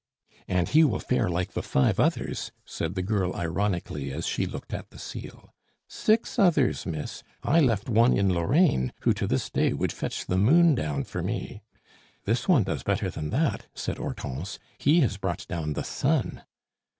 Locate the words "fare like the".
0.99-1.61